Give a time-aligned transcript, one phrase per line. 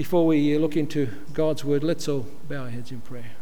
[0.00, 3.32] Before we look into God's word, let's all bow our heads in prayer.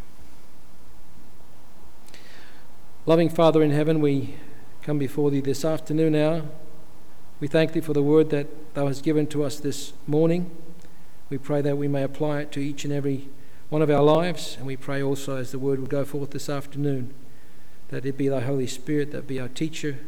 [3.07, 4.35] Loving Father in heaven, we
[4.83, 6.43] come before thee this afternoon now.
[7.39, 10.51] We thank thee for the word that thou hast given to us this morning.
[11.31, 13.29] We pray that we may apply it to each and every
[13.69, 16.49] one of our lives, and we pray also as the word will go forth this
[16.49, 17.15] afternoon
[17.91, 20.01] that it be thy Holy Spirit that be our teacher,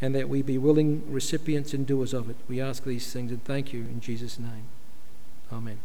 [0.00, 2.36] and that we be willing recipients and doers of it.
[2.46, 4.68] We ask these things and thank you in Jesus' name.
[5.52, 5.78] Amen.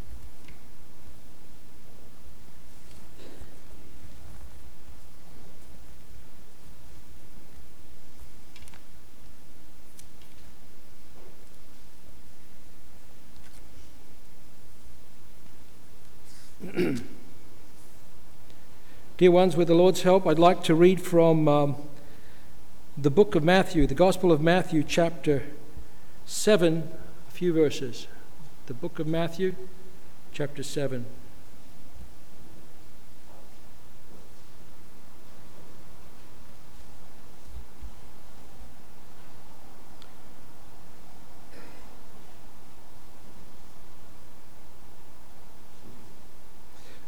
[19.17, 21.75] Dear ones, with the Lord's help, I'd like to read from um,
[22.97, 25.43] the book of Matthew, the Gospel of Matthew, chapter
[26.25, 26.89] 7,
[27.27, 28.07] a few verses
[28.67, 29.55] the book of Matthew,
[30.31, 31.05] chapter 7.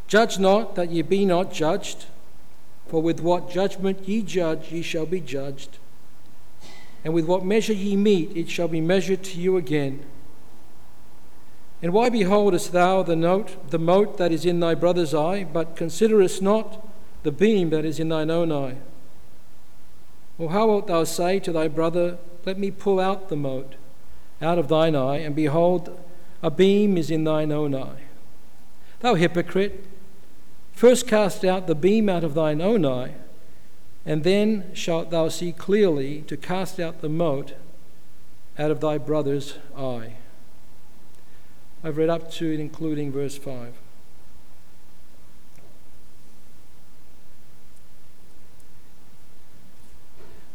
[0.06, 2.06] Judge not that ye be not judged,
[2.86, 5.78] for with what judgment ye judge, ye shall be judged.
[7.04, 10.04] And with what measure ye meet, it shall be measured to you again.
[11.82, 15.76] And why beholdest thou the note, the mote that is in thy brother's eye, but
[15.76, 16.86] considerest not
[17.22, 18.76] the beam that is in thine own eye?
[20.38, 23.74] Or how wilt thou say to thy brother, Let me pull out the mote
[24.42, 25.98] out of thine eye, and behold,
[26.42, 28.02] a beam is in thine own eye?
[29.00, 29.84] Thou hypocrite,
[30.72, 33.14] first cast out the beam out of thine own eye,
[34.06, 37.54] and then shalt thou see clearly to cast out the mote
[38.58, 40.14] out of thy brother's eye.
[41.84, 43.74] I've read up to and including verse 5.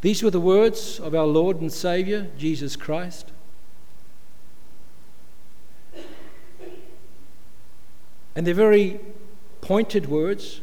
[0.02, 3.32] These were the words of our Lord and Saviour, Jesus Christ.
[8.36, 9.00] And they're very
[9.62, 10.62] pointed words,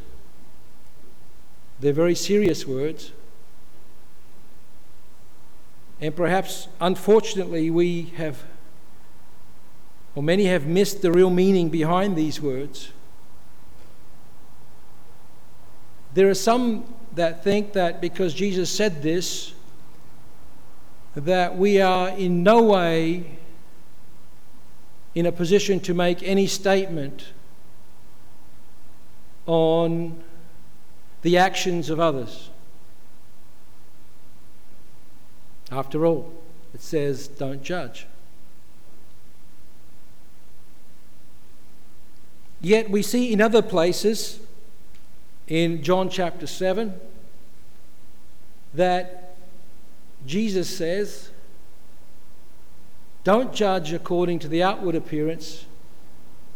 [1.79, 3.13] they're very serious words.
[6.01, 8.43] And perhaps, unfortunately, we have
[10.17, 12.91] or many have missed the real meaning behind these words.
[16.15, 16.85] There are some
[17.15, 19.53] that think that because Jesus said this,
[21.15, 23.39] that we are in no way
[25.15, 27.27] in a position to make any statement
[29.45, 30.23] on
[31.21, 32.49] the actions of others.
[35.71, 36.33] After all,
[36.73, 38.07] it says, don't judge.
[42.61, 44.41] Yet we see in other places,
[45.47, 46.95] in John chapter 7,
[48.75, 49.37] that
[50.27, 51.31] Jesus says,
[53.25, 55.67] Don't judge according to the outward appearance,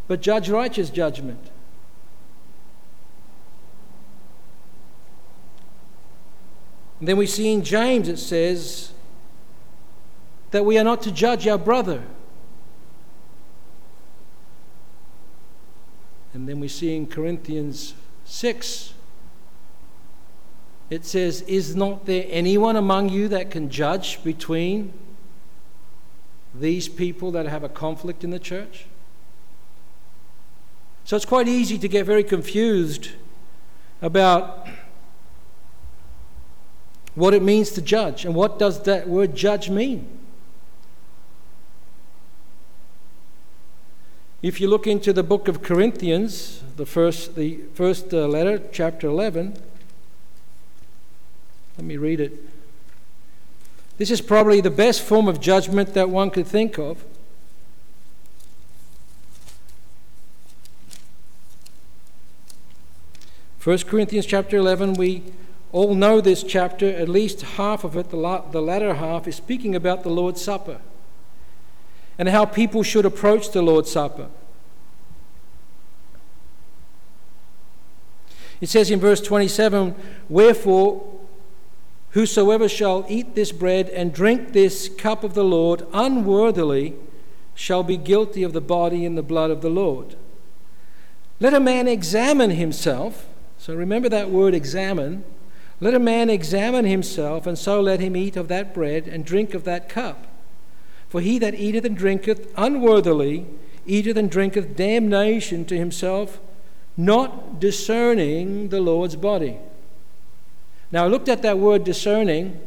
[0.08, 1.50] but judge righteous judgment.
[6.98, 8.92] And then we see in James it says
[10.50, 12.02] that we are not to judge our brother.
[16.50, 17.94] Then we see in Corinthians
[18.24, 18.92] 6,
[20.90, 24.92] it says, Is not there anyone among you that can judge between
[26.52, 28.86] these people that have a conflict in the church?
[31.04, 33.10] So it's quite easy to get very confused
[34.02, 34.66] about
[37.14, 40.19] what it means to judge and what does that word judge mean?
[44.42, 49.06] If you look into the book of Corinthians, the first, the first uh, letter, chapter
[49.06, 49.54] 11,
[51.76, 52.32] let me read it.
[53.98, 57.04] This is probably the best form of judgment that one could think of.
[63.58, 65.22] First Corinthians chapter 11, we
[65.70, 69.36] all know this chapter, at least half of it, the, la- the latter half, is
[69.36, 70.80] speaking about the Lord's Supper
[72.20, 74.28] and how people should approach the Lord's Supper.
[78.60, 79.94] It says in verse 27
[80.28, 81.18] Wherefore,
[82.10, 86.94] whosoever shall eat this bread and drink this cup of the Lord unworthily
[87.54, 90.14] shall be guilty of the body and the blood of the Lord.
[91.40, 93.28] Let a man examine himself.
[93.56, 95.24] So remember that word examine.
[95.80, 99.54] Let a man examine himself, and so let him eat of that bread and drink
[99.54, 100.29] of that cup.
[101.10, 103.46] For he that eateth and drinketh unworthily
[103.84, 106.40] eateth and drinketh damnation to himself,
[106.96, 109.56] not discerning the Lord's body.
[110.92, 112.60] Now, I looked at that word discerning,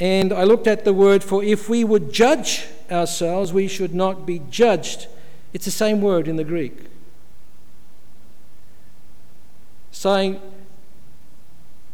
[0.00, 4.24] and I looked at the word for if we would judge ourselves, we should not
[4.24, 5.06] be judged.
[5.52, 6.78] It's the same word in the Greek.
[9.90, 10.40] Saying,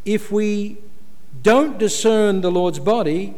[0.04, 0.78] if we
[1.42, 3.34] don't discern the Lord's body,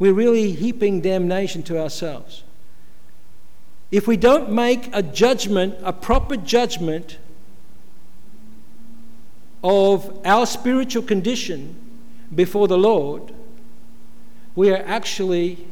[0.00, 2.42] we're really heaping damnation to ourselves.
[3.92, 7.18] If we don't make a judgment, a proper judgment
[9.62, 11.76] of our spiritual condition
[12.34, 13.34] before the Lord,
[14.56, 15.68] we are actually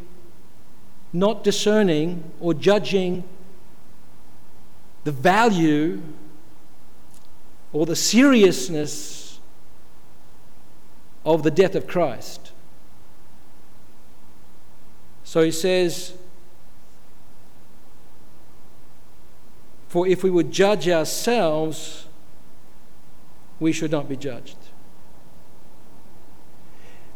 [1.11, 3.25] not discerning or judging
[5.05, 6.03] the value
[7.73, 9.41] or the seriousness
[11.25, 12.48] of the death of Christ.
[15.29, 16.15] So he says,
[19.89, 22.07] For if we would judge ourselves,
[23.61, 24.57] we should not be judged.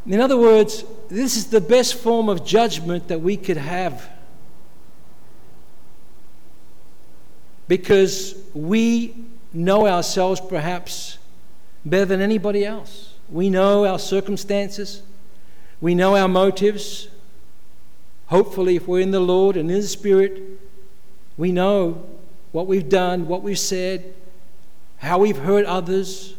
[0.07, 4.07] In other words, this is the best form of judgment that we could have.
[7.67, 9.25] Because we
[9.55, 11.17] know ourselves perhaps
[11.83, 13.15] better than anybody else.
[13.31, 15.03] We know our circumstances,
[15.81, 17.09] we know our motives.
[18.33, 20.43] Hopefully, if we're in the Lord and in the Spirit,
[21.37, 22.03] we know
[22.53, 24.15] what we've done, what we've said,
[24.97, 26.33] how we've hurt others.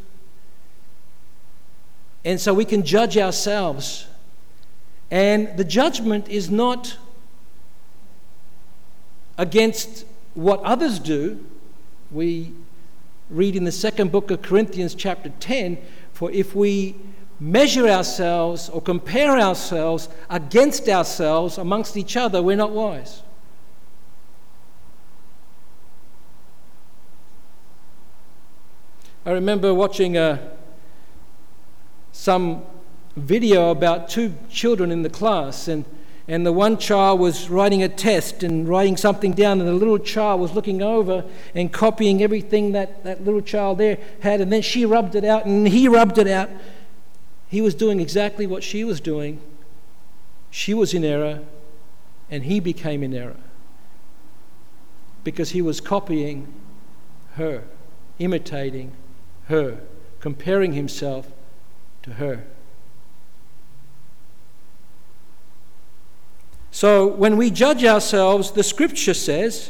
[2.26, 4.08] And so we can judge ourselves.
[5.12, 6.98] And the judgment is not
[9.38, 11.46] against what others do.
[12.10, 12.54] We
[13.30, 15.78] read in the second book of Corinthians, chapter 10
[16.12, 16.96] for if we
[17.40, 23.22] measure ourselves or compare ourselves against ourselves amongst each other, we're not wise.
[29.26, 30.38] I remember watching a, uh,
[32.12, 32.64] some
[33.16, 35.86] video about two children in the class, and,
[36.28, 39.98] and the one child was writing a test and writing something down, and the little
[39.98, 41.24] child was looking over
[41.56, 45.46] and copying everything that that little child there had, and then she rubbed it out,
[45.46, 46.50] and he rubbed it out.
[47.54, 49.40] He was doing exactly what she was doing.
[50.50, 51.42] She was in error,
[52.32, 53.36] and he became in error
[55.24, 56.52] because he was copying
[57.36, 57.66] her,
[58.18, 58.94] imitating
[59.50, 59.82] her,
[60.20, 61.32] comparing himself
[62.02, 62.44] to her.
[66.72, 69.70] So when we judge ourselves, the scripture says,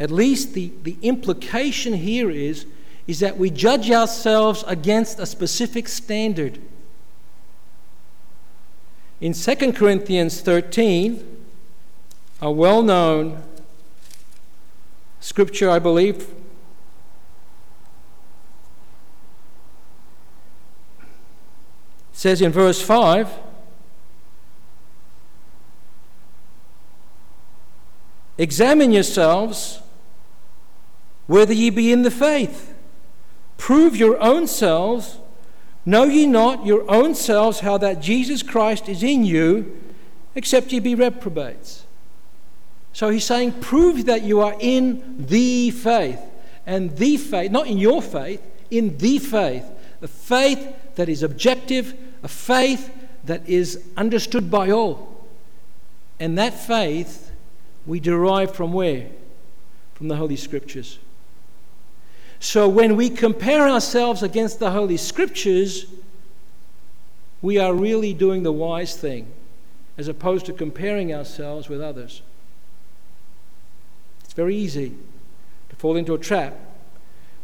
[0.00, 2.66] at least the, the implication here is,
[3.06, 6.60] is that we judge ourselves against a specific standard.
[9.20, 11.36] In 2 Corinthians 13,
[12.40, 13.42] a well known
[15.20, 16.34] scripture, I believe,
[22.12, 23.28] says in verse 5
[28.38, 29.80] Examine yourselves
[31.26, 32.75] whether ye be in the faith.
[33.56, 35.18] Prove your own selves.
[35.84, 39.80] Know ye not your own selves how that Jesus Christ is in you,
[40.34, 41.84] except ye be reprobates?
[42.92, 46.20] So he's saying, prove that you are in the faith.
[46.64, 49.64] And the faith, not in your faith, in the faith.
[50.00, 52.90] The faith that is objective, a faith
[53.24, 55.26] that is understood by all.
[56.18, 57.30] And that faith
[57.86, 59.08] we derive from where?
[59.94, 60.98] From the Holy Scriptures.
[62.38, 65.86] So when we compare ourselves against the Holy Scriptures,
[67.42, 69.32] we are really doing the wise thing
[69.98, 72.22] as opposed to comparing ourselves with others.
[74.24, 74.94] It's very easy
[75.70, 76.58] to fall into a trap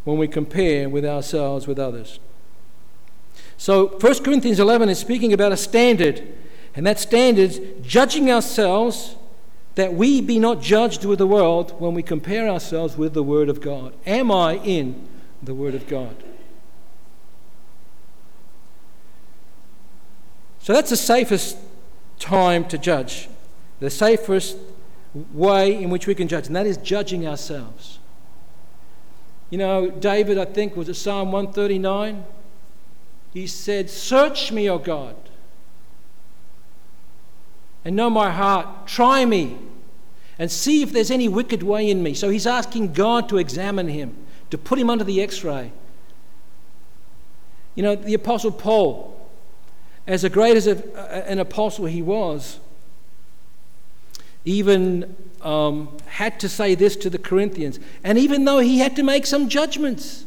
[0.04, 2.18] when we compare with ourselves with others.
[3.56, 6.22] So 1 Corinthians 11 is speaking about a standard,
[6.74, 9.16] and that standard is judging ourselves
[9.74, 13.48] that we be not judged with the world when we compare ourselves with the Word
[13.48, 13.94] of God.
[14.06, 15.08] Am I in
[15.42, 16.22] the Word of God?
[20.60, 21.56] So that's the safest
[22.18, 23.28] time to judge,
[23.80, 24.56] the safest
[25.32, 27.98] way in which we can judge, and that is judging ourselves.
[29.50, 32.24] You know, David, I think, was it Psalm 139?
[33.34, 35.16] He said, Search me, O God,
[37.84, 38.86] and know my heart.
[38.86, 39.58] Try me
[40.38, 42.14] and see if there's any wicked way in me.
[42.14, 44.16] So he's asking God to examine him,
[44.50, 45.72] to put him under the x ray.
[47.74, 49.30] You know, the Apostle Paul,
[50.06, 50.76] as great as a,
[51.28, 52.60] an apostle he was,
[54.44, 59.02] even um, had to say this to the Corinthians, and even though he had to
[59.02, 60.26] make some judgments.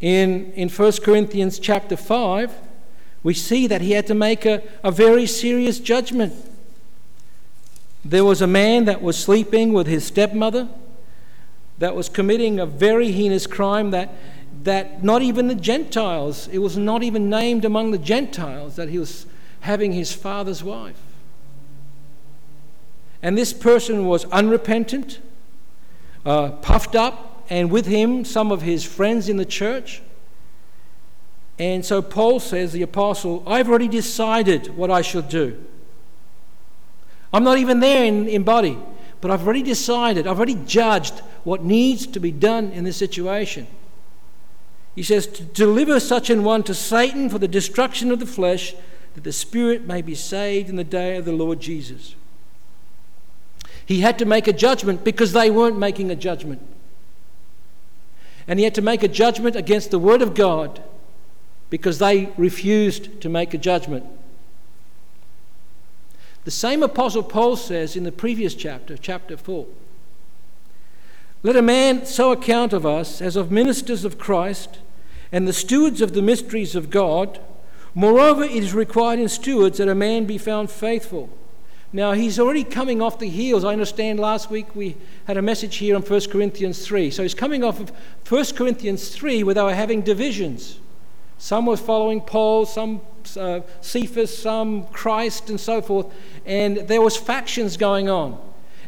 [0.00, 2.52] In, in 1 Corinthians chapter 5,
[3.26, 6.32] we see that he had to make a, a very serious judgment.
[8.04, 10.68] There was a man that was sleeping with his stepmother,
[11.78, 14.12] that was committing a very heinous crime that,
[14.62, 18.98] that not even the Gentiles, it was not even named among the Gentiles that he
[19.00, 19.26] was
[19.58, 21.02] having his father's wife.
[23.22, 25.18] And this person was unrepentant,
[26.24, 30.00] uh, puffed up, and with him some of his friends in the church.
[31.58, 35.64] And so Paul says, the apostle, I've already decided what I should do.
[37.32, 38.78] I'm not even there in, in body,
[39.20, 43.66] but I've already decided, I've already judged what needs to be done in this situation.
[44.94, 48.74] He says, To deliver such an one to Satan for the destruction of the flesh,
[49.14, 52.14] that the spirit may be saved in the day of the Lord Jesus.
[53.84, 56.60] He had to make a judgment because they weren't making a judgment.
[58.48, 60.82] And he had to make a judgment against the Word of God
[61.70, 64.04] because they refused to make a judgment.
[66.44, 69.66] The same Apostle Paul says in the previous chapter, chapter 4
[71.42, 74.78] Let a man so account of us as of ministers of Christ
[75.32, 77.40] and the stewards of the mysteries of God.
[77.94, 81.30] Moreover, it is required in stewards that a man be found faithful.
[81.92, 83.64] Now, he's already coming off the heels.
[83.64, 87.10] I understand last week we had a message here on 1 Corinthians 3.
[87.10, 87.90] So he's coming off of
[88.28, 90.78] 1 Corinthians 3 where they were having divisions.
[91.38, 93.00] Some were following Paul, some
[93.38, 96.06] uh, Cephas, some Christ, and so forth.
[96.44, 98.40] And there was factions going on.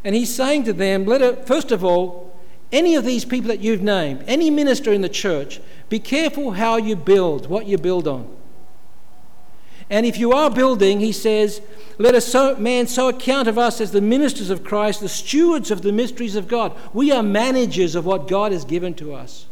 [0.04, 2.38] And he's saying to them, let it, first of all,
[2.72, 6.76] any of these people that you've named, any minister in the church, be careful how
[6.76, 8.34] you build, what you build on.
[9.90, 11.62] And if you are building, he says,
[11.96, 15.70] let a so, man so account of us as the ministers of Christ, the stewards
[15.70, 16.76] of the mysteries of God.
[16.92, 19.46] We are managers of what God has given to us.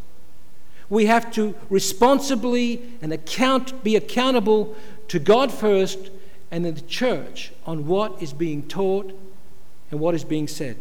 [0.88, 4.76] We have to responsibly and account, be accountable
[5.08, 6.10] to God first
[6.50, 9.12] and then the church on what is being taught
[9.90, 10.76] and what is being said.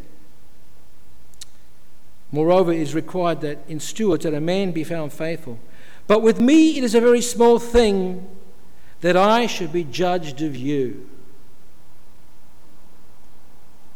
[2.31, 5.59] Moreover, it is required that in stewards that a man be found faithful.
[6.07, 8.27] But with me it is a very small thing
[9.01, 11.09] that I should be judged of you.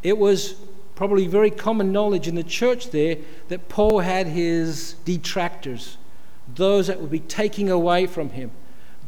[0.01, 0.55] It was
[0.95, 5.97] probably very common knowledge in the church there that Paul had his detractors,
[6.55, 8.51] those that will be taking away from him,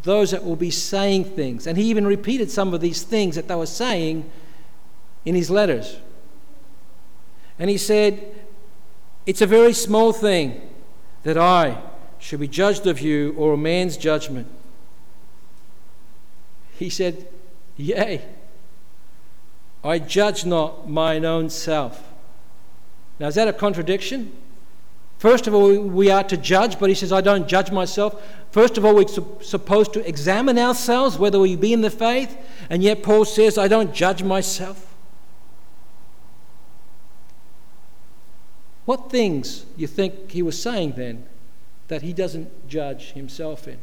[0.03, 1.67] those that will be saying things.
[1.67, 4.29] And he even repeated some of these things that they were saying
[5.25, 5.97] in his letters.
[7.59, 8.35] And he said,
[9.25, 10.69] It's a very small thing
[11.23, 11.81] that I
[12.19, 14.47] should be judged of you or a man's judgment.
[16.77, 17.27] He said,
[17.77, 18.21] Yea
[19.83, 22.11] I judge not mine own self.
[23.19, 24.31] Now, is that a contradiction?
[25.21, 28.19] First of all, we are to judge, but he says, I don't judge myself.
[28.49, 32.35] First of all, we're supposed to examine ourselves, whether we be in the faith,
[32.71, 34.95] and yet Paul says, I don't judge myself.
[38.85, 41.27] What things you think he was saying then
[41.87, 43.77] that he doesn't judge himself in?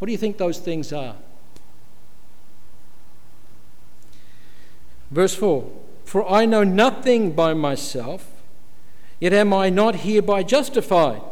[0.00, 1.14] What do you think those things are?
[5.12, 5.70] Verse 4
[6.04, 8.39] For I know nothing by myself,
[9.20, 11.22] yet am I not hereby justified.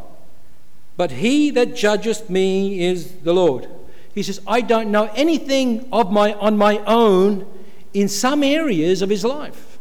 [0.95, 3.67] But he that judgeth me is the Lord.
[4.13, 7.45] He says, I don't know anything of my, on my own
[7.93, 9.79] in some areas of his life.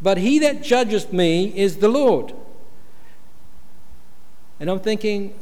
[0.00, 2.34] But he that judgeth me is the Lord.
[4.60, 5.38] And I'm thinking,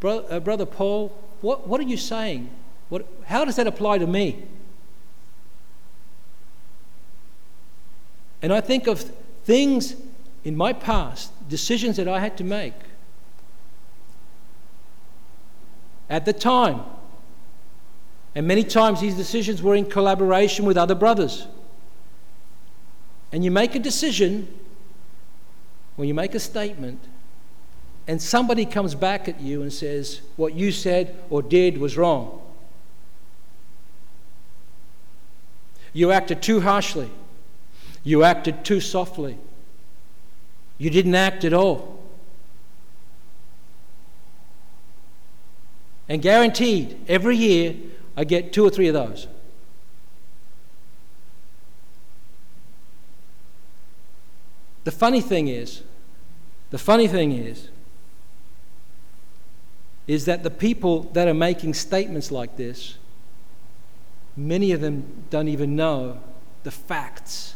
[0.00, 1.08] Brother, uh, Brother Paul,
[1.40, 2.50] what, what are you saying?
[2.90, 4.42] What, how does that apply to me?
[8.42, 9.10] And I think of
[9.44, 9.94] things
[10.42, 12.74] in my past, decisions that I had to make
[16.08, 16.80] at the time.
[18.34, 21.46] And many times these decisions were in collaboration with other brothers.
[23.32, 24.48] And you make a decision,
[25.96, 27.00] or you make a statement,
[28.06, 32.42] and somebody comes back at you and says, What you said or did was wrong.
[35.92, 37.10] You acted too harshly.
[38.04, 39.38] You acted too softly.
[40.78, 42.02] You didn't act at all.
[46.08, 47.74] And guaranteed, every year
[48.16, 49.26] I get two or three of those.
[54.84, 55.82] The funny thing is,
[56.70, 57.68] the funny thing is,
[60.06, 62.98] is that the people that are making statements like this
[64.36, 66.20] Many of them don't even know
[66.64, 67.54] the facts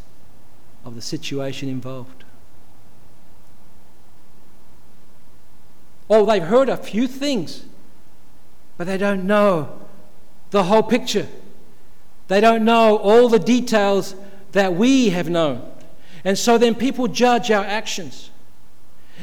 [0.85, 2.25] of the situation involved.
[6.11, 7.65] Oh, they've heard a few things,
[8.77, 9.79] but they don't know
[10.51, 11.29] the whole picture.
[12.29, 14.15] They don't know all the details
[14.53, 15.71] that we have known.
[16.25, 18.31] And so then people judge our actions.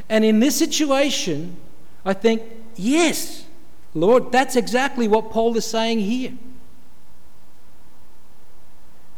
[0.10, 1.58] And in this situation,
[2.04, 2.44] I think,
[2.76, 3.46] yes,
[3.94, 6.34] Lord, that's exactly what Paul is saying here.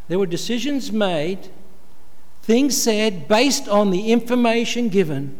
[0.08, 1.50] There were decisions made,
[2.48, 5.38] things said based on the information given.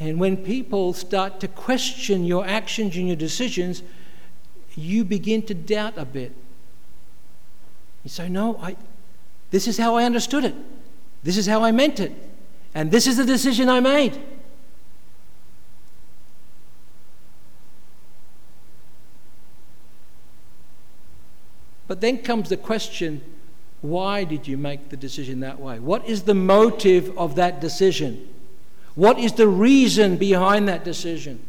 [0.00, 3.84] And when people start to question your actions and your decisions,
[4.74, 6.34] you begin to doubt a bit.
[8.02, 8.76] You say, No, I,
[9.52, 10.56] this is how I understood it.
[11.22, 12.12] This is how I meant it.
[12.74, 14.20] And this is the decision I made.
[21.86, 23.22] But then comes the question
[23.80, 25.78] why did you make the decision that way?
[25.78, 28.28] What is the motive of that decision?
[28.94, 31.40] What is the reason behind that decision?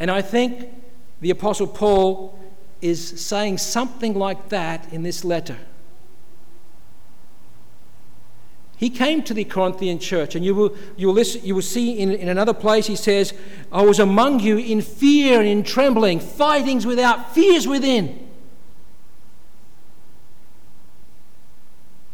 [0.00, 0.72] And I think
[1.20, 2.38] the Apostle Paul
[2.82, 5.56] is saying something like that in this letter.
[8.76, 11.98] He came to the Corinthian church, and you will, you will, listen, you will see
[11.98, 13.32] in, in another place, he says,
[13.72, 18.25] I was among you in fear and in trembling, fightings without, fears within.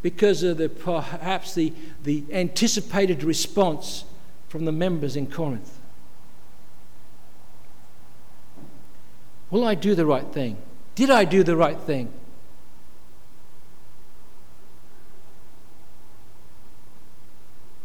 [0.02, 4.04] Because of the perhaps the, the anticipated response
[4.49, 5.78] from the members in Corinth.
[9.50, 10.56] Will I do the right thing?
[10.94, 12.12] Did I do the right thing?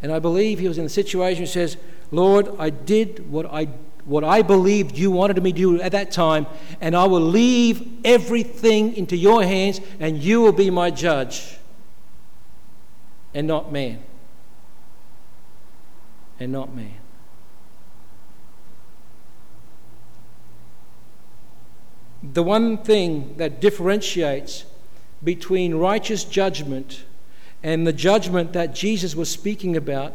[0.01, 1.77] And I believe he was in a situation who says,
[2.12, 3.65] Lord, I did what I,
[4.05, 6.47] what I believed you wanted me to do at that time,
[6.79, 11.57] and I will leave everything into your hands, and you will be my judge,
[13.38, 14.00] and not man.
[16.39, 16.97] And not man.
[22.23, 24.65] The one thing that differentiates
[25.23, 27.04] between righteous judgment
[27.62, 30.13] and the judgment that Jesus was speaking about,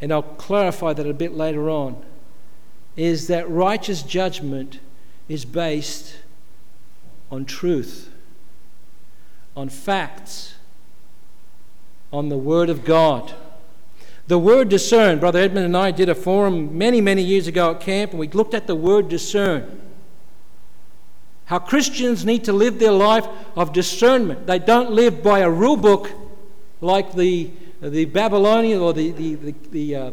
[0.00, 2.04] and I'll clarify that a bit later on,
[2.96, 4.80] is that righteous judgment
[5.28, 6.16] is based
[7.30, 8.11] on truth,
[9.56, 10.54] on facts,
[12.12, 13.32] on the Word of God.
[14.28, 17.80] The word discern, Brother Edmund and I did a forum many, many years ago at
[17.80, 19.80] camp, and we looked at the word discern.
[21.46, 24.46] How Christians need to live their life of discernment.
[24.46, 26.08] They don't live by a rule book
[26.80, 30.10] like the, the Babylonian or the, the, the, the, uh,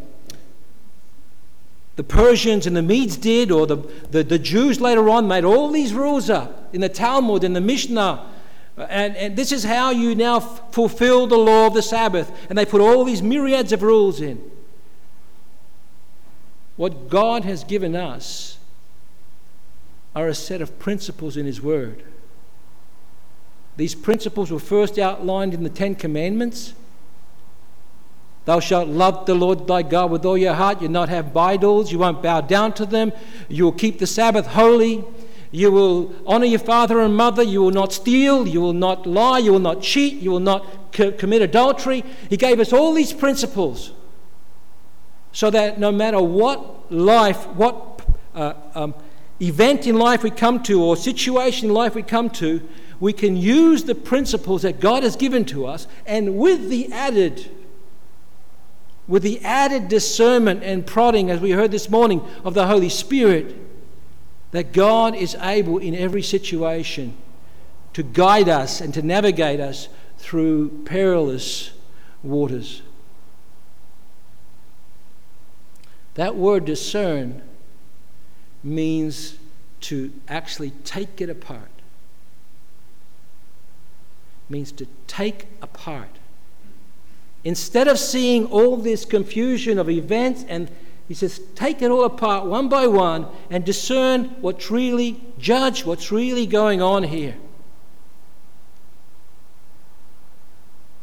[1.96, 3.78] the Persians and the Medes did, or the,
[4.10, 7.62] the, the Jews later on made all these rules up in the Talmud and the
[7.62, 8.26] Mishnah.
[8.88, 12.32] And, and this is how you now f- fulfill the law of the Sabbath.
[12.50, 14.42] And they put all these myriads of rules in.
[16.78, 18.58] What God has given us
[20.16, 22.04] are a set of principles in His Word.
[23.76, 26.74] These principles were first outlined in the Ten Commandments.
[28.46, 30.82] Thou shalt love the Lord thy God with all your heart.
[30.82, 31.92] You'll not have idols.
[31.92, 33.12] You won't bow down to them.
[33.48, 35.04] You will keep the Sabbath holy.
[35.52, 37.42] You will honor your father and mother.
[37.42, 38.48] You will not steal.
[38.48, 39.40] You will not lie.
[39.40, 40.22] You will not cheat.
[40.22, 42.04] You will not co- commit adultery.
[42.30, 43.92] He gave us all these principles
[45.32, 48.02] so that no matter what life, what
[48.36, 48.94] uh, um,
[49.42, 52.68] event in life we come to or situation in life we come to,
[53.00, 57.50] we can use the principles that God has given to us and with the added
[59.08, 63.56] with the added discernment and prodding as we heard this morning of the Holy Spirit
[64.52, 67.16] that God is able in every situation
[67.94, 71.72] to guide us and to navigate us through perilous
[72.24, 72.82] waters.
[76.16, 77.42] That word discern
[78.64, 79.38] means
[79.82, 81.70] to actually take it apart.
[84.50, 86.10] Means to take apart.
[87.44, 90.70] Instead of seeing all this confusion of events, and
[91.10, 96.12] he says, take it all apart one by one and discern what's really, judge what's
[96.12, 97.36] really going on here.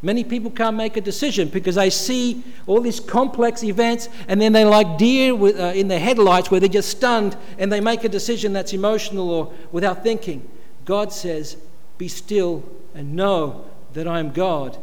[0.03, 4.53] Many people can't make a decision because they see all these complex events and then
[4.53, 8.05] they're like deer with, uh, in the headlights where they're just stunned and they make
[8.05, 10.49] a decision that's emotional or without thinking.
[10.85, 11.57] God says,
[11.99, 12.63] Be still
[12.95, 13.65] and know
[13.95, 14.79] that I am God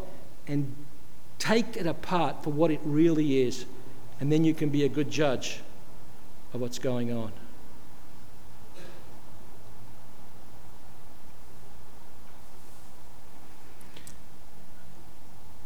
[0.48, 0.76] and
[1.40, 3.66] take it apart for what it really is
[4.24, 5.60] and then you can be a good judge
[6.54, 7.34] of what's going on.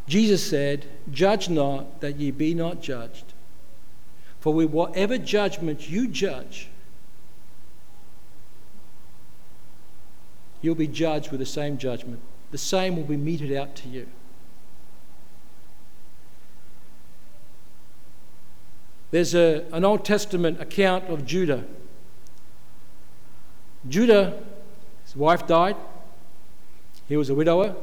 [0.08, 3.36] Jesus said, Judge not, that ye be not judged.
[4.40, 6.68] For with whatever judgment you judge,
[10.64, 12.22] you'll be judged with the same judgment.
[12.50, 14.08] The same will be meted out to you.
[19.12, 21.64] There's a, an Old Testament account of Judah.
[23.88, 24.42] Judah,
[25.06, 25.76] his wife died.
[27.08, 27.76] He was a widower.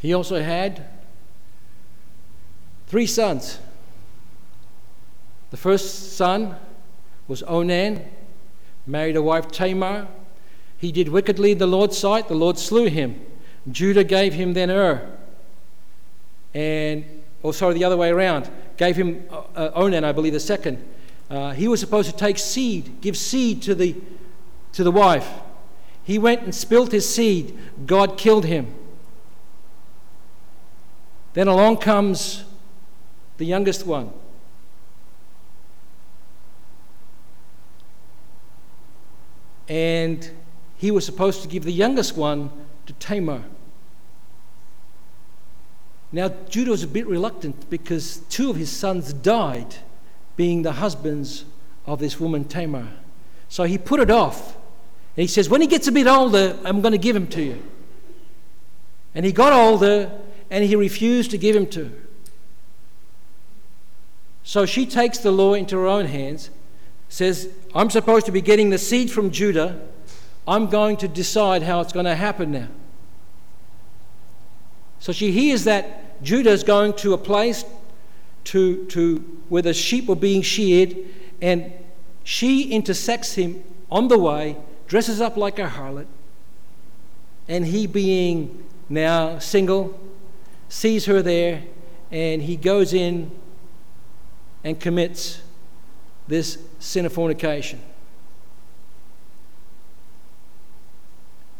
[0.00, 0.86] He also had
[2.88, 3.58] three sons.
[5.50, 6.56] The first son
[7.28, 8.04] was Onan,
[8.86, 10.08] married a wife Tamar.
[10.76, 12.28] He did wickedly in the Lord's sight.
[12.28, 13.24] The Lord slew him.
[13.70, 15.08] Judah gave him then Ur.
[16.52, 17.04] And,
[17.42, 18.50] or oh, sorry, the other way around.
[18.82, 20.84] Gave him uh, uh, Onan, I believe, the second.
[21.30, 23.94] Uh, he was supposed to take seed, give seed to the,
[24.72, 25.28] to the wife.
[26.02, 27.56] He went and spilt his seed.
[27.86, 28.74] God killed him.
[31.34, 32.42] Then along comes
[33.36, 34.12] the youngest one.
[39.68, 40.28] And
[40.76, 42.50] he was supposed to give the youngest one
[42.86, 43.44] to Tamar.
[46.12, 49.76] Now, Judah was a bit reluctant because two of his sons died,
[50.36, 51.46] being the husbands
[51.86, 52.88] of this woman Tamar.
[53.48, 54.54] So he put it off.
[55.16, 57.42] And he says, When he gets a bit older, I'm going to give him to
[57.42, 57.62] you.
[59.14, 60.10] And he got older
[60.50, 61.94] and he refused to give him to her.
[64.42, 66.50] So she takes the law into her own hands,
[67.08, 69.80] says, I'm supposed to be getting the seed from Judah.
[70.46, 72.68] I'm going to decide how it's going to happen now.
[74.98, 77.64] So she hears that Judah is going to a place
[78.44, 80.96] to, to, where the sheep were being sheared,
[81.40, 81.72] and
[82.24, 84.56] she intersects him on the way,
[84.86, 86.06] dresses up like a harlot,
[87.48, 89.98] and he being now single,
[90.68, 91.62] sees her there,
[92.10, 93.30] and he goes in
[94.64, 95.42] and commits
[96.28, 97.80] this sin of fornication.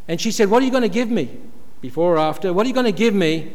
[0.07, 1.37] And she said, What are you going to give me?
[1.81, 2.53] Before or after?
[2.53, 3.53] What are you going to give me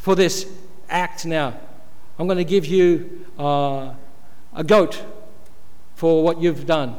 [0.00, 0.46] for this
[0.88, 1.58] act now?
[2.18, 3.94] I'm going to give you uh,
[4.54, 5.02] a goat
[5.94, 6.96] for what you've done.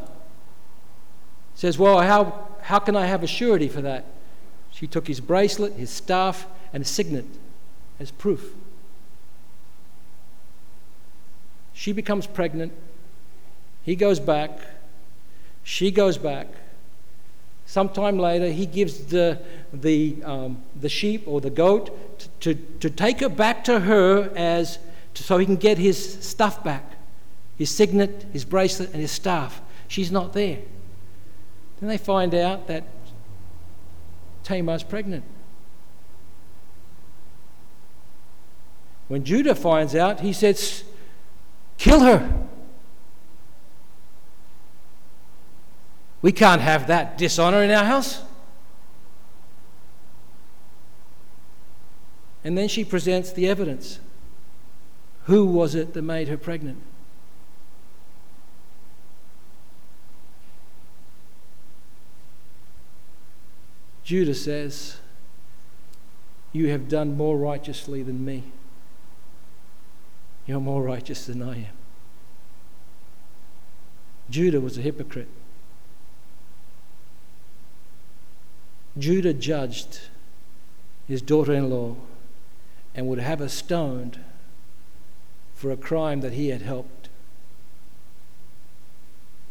[1.56, 4.06] Says, Well, how, how can I have a surety for that?
[4.72, 7.26] She took his bracelet, his staff, and signet
[8.00, 8.54] as proof.
[11.74, 12.74] She becomes pregnant.
[13.84, 14.60] He goes back.
[15.64, 16.48] She goes back.
[17.72, 19.40] Sometime later, he gives the,
[19.72, 24.30] the, um, the sheep or the goat to, to, to take her back to her
[24.36, 24.78] as,
[25.14, 26.98] to, so he can get his stuff back
[27.58, 29.62] his signet, his bracelet, and his staff.
[29.88, 30.58] She's not there.
[31.80, 32.84] Then they find out that
[34.44, 35.24] Tamar's pregnant.
[39.08, 40.84] When Judah finds out, he says,
[41.78, 42.48] Kill her.
[46.22, 48.22] We can't have that dishonor in our house.
[52.44, 54.00] And then she presents the evidence.
[55.26, 56.82] Who was it that made her pregnant?
[64.04, 64.98] Judah says,
[66.52, 68.44] You have done more righteously than me.
[70.46, 71.78] You're more righteous than I am.
[74.30, 75.30] Judah was a hypocrite.
[78.98, 80.02] Judah judged
[81.08, 81.96] his daughter in law
[82.94, 84.20] and would have her stoned
[85.56, 87.10] for a crime that he had helped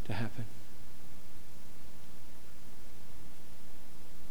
[0.04, 0.44] to happen.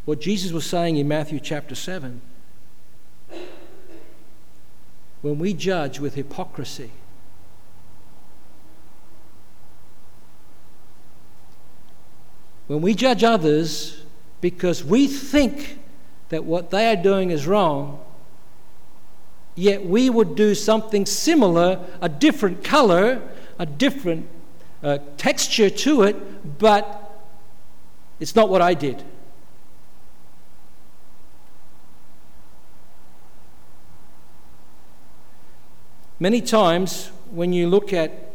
[0.04, 2.20] What Jesus was saying in Matthew chapter 7
[5.22, 6.90] when we judge with hypocrisy,
[12.66, 13.99] when we judge others
[14.40, 15.78] because we think
[16.30, 18.02] that what they are doing is wrong,
[19.54, 23.20] yet we would do something similar, a different color,
[23.58, 24.26] a different
[24.82, 27.20] uh, texture to it, but
[28.18, 29.02] it's not what I did.
[36.18, 38.32] Many times, when you look at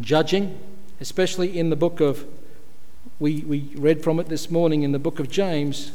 [0.00, 0.58] judging,
[1.00, 2.24] especially in the book of,
[3.18, 5.92] we, we read from it this morning in the book of James,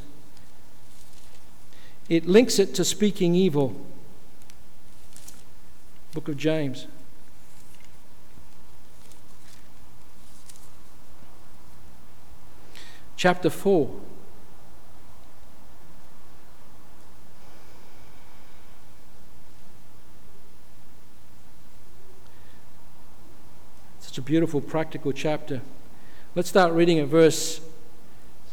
[2.09, 3.79] it links it to speaking evil.
[6.13, 6.87] Book of James.
[13.15, 13.89] Chapter 4.
[23.99, 25.61] Such a beautiful, practical chapter.
[26.33, 27.59] Let's start reading at verse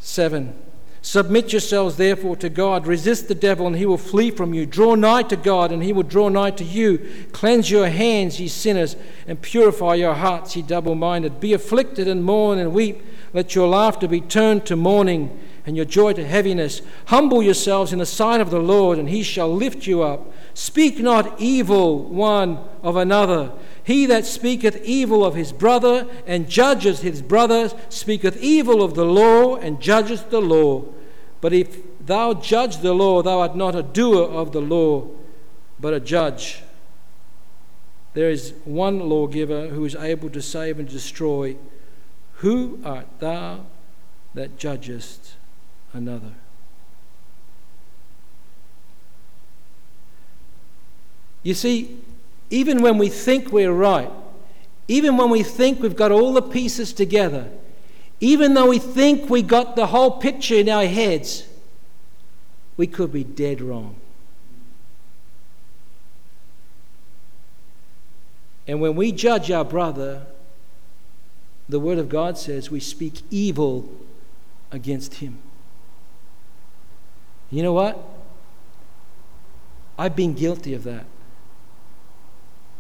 [0.00, 0.52] 7.
[1.00, 2.88] Submit yourselves therefore to God.
[2.88, 4.66] Resist the devil, and he will flee from you.
[4.66, 7.08] Draw nigh to God, and he will draw nigh to you.
[7.30, 8.96] Cleanse your hands, ye sinners,
[9.28, 11.38] and purify your hearts, ye double minded.
[11.38, 13.00] Be afflicted and mourn and weep.
[13.38, 16.82] Let your laughter be turned to mourning, and your joy to heaviness.
[17.04, 20.32] Humble yourselves in the sight of the Lord, and he shall lift you up.
[20.54, 23.52] Speak not evil one of another.
[23.84, 29.04] He that speaketh evil of his brother and judges his brother speaketh evil of the
[29.04, 30.86] law and judgeth the law.
[31.40, 35.06] But if thou judge the law, thou art not a doer of the law,
[35.78, 36.64] but a judge.
[38.14, 41.56] There is one lawgiver who is able to save and destroy.
[42.38, 43.66] Who art thou
[44.34, 45.34] that judgest
[45.92, 46.34] another?
[51.42, 51.98] You see,
[52.50, 54.10] even when we think we're right,
[54.86, 57.48] even when we think we've got all the pieces together,
[58.20, 61.44] even though we think we got the whole picture in our heads,
[62.76, 63.96] we could be dead wrong.
[68.68, 70.26] And when we judge our brother,
[71.68, 73.90] the Word of God says we speak evil
[74.70, 75.38] against him.
[77.50, 77.98] You know what?
[79.98, 81.04] I've been guilty of that.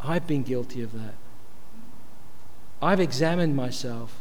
[0.00, 1.14] I've been guilty of that.
[2.80, 4.20] I've examined myself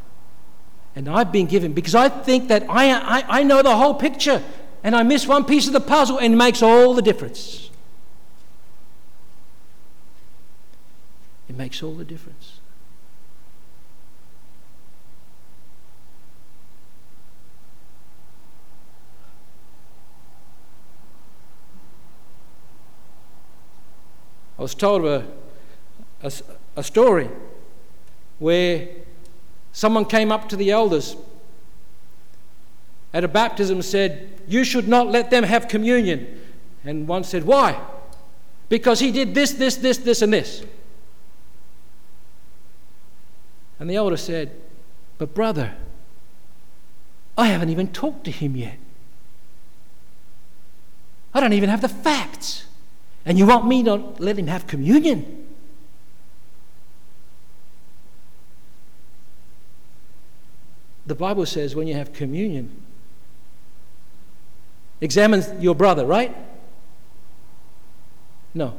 [0.96, 4.44] and I've been given because I think that I, I, I know the whole picture
[4.84, 7.70] and I miss one piece of the puzzle and it makes all the difference.
[11.48, 12.60] It makes all the difference.
[24.68, 25.26] Was told a
[26.22, 26.32] a,
[26.76, 27.30] a story
[28.40, 28.90] where
[29.72, 31.16] someone came up to the elders
[33.14, 36.42] at a baptism and said, You should not let them have communion.
[36.84, 37.80] And one said, Why?
[38.70, 40.64] Because he did this, this, this, this, and this.
[43.80, 44.52] And the elder said,
[45.18, 45.76] But brother,
[47.38, 48.78] I haven't even talked to him yet.
[51.34, 52.67] I don't even have the facts.
[53.28, 55.38] And you want me to let him have communion?
[61.08, 62.70] the Bible says when you have communion,
[65.00, 66.36] examine your brother, right?
[68.54, 68.78] No,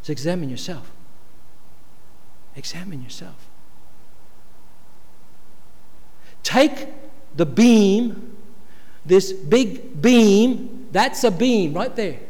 [0.00, 0.90] it's examine yourself.
[2.54, 3.48] Examine yourself.
[6.42, 6.88] Take
[7.34, 8.36] the beam,
[9.06, 12.20] this big beam, that's a beam right there.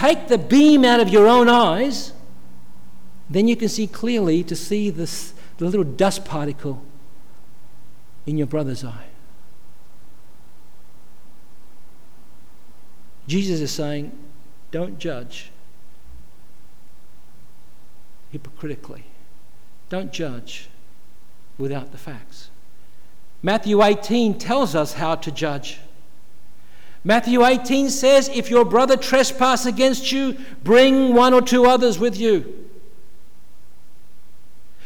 [0.00, 2.12] Take the beam out of your own eyes
[3.30, 6.82] then you can see clearly to see this, the little dust particle
[8.26, 9.06] in your brother's eye.
[13.28, 14.10] Jesus is saying,
[14.72, 15.52] don't judge
[18.32, 19.04] hypocritically.
[19.88, 20.68] Don't judge
[21.56, 22.50] without the facts.
[23.42, 25.78] Matthew 18 tells us how to judge.
[27.02, 32.18] Matthew 18 says, If your brother trespass against you, bring one or two others with
[32.18, 32.60] you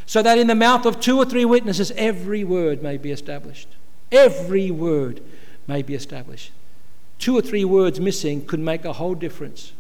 [0.07, 3.69] so that in the mouth of two or three witnesses every word may be established.
[4.13, 5.23] Every word
[5.67, 6.53] may be established.
[7.19, 9.73] Two or three words missing could make a whole difference.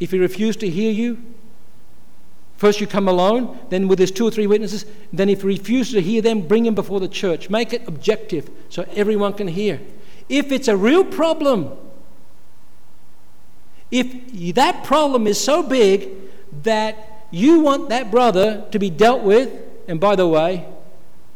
[0.00, 1.22] If he refused to hear you,
[2.62, 5.94] first you come alone, then with his two or three witnesses, then if he refuses
[5.94, 7.50] to hear them, bring him before the church.
[7.50, 9.80] Make it objective so everyone can hear.
[10.28, 11.76] If it's a real problem,
[13.90, 16.10] if that problem is so big
[16.62, 19.50] that you want that brother to be dealt with,
[19.88, 20.64] and by the way,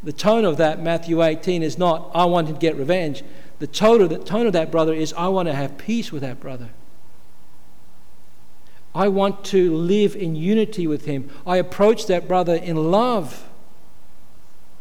[0.04, 3.24] the tone of that Matthew 18 is not, I want to get revenge.
[3.58, 6.22] The tone of, the tone of that brother is, I want to have peace with
[6.22, 6.68] that brother.
[8.96, 11.28] I want to live in unity with him.
[11.46, 13.46] I approach that brother in love.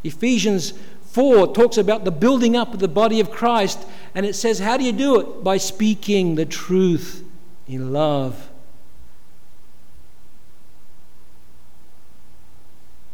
[0.05, 0.73] Ephesians
[1.07, 4.77] 4 talks about the building up of the body of Christ, and it says, How
[4.77, 5.43] do you do it?
[5.43, 7.25] By speaking the truth
[7.67, 8.49] in love.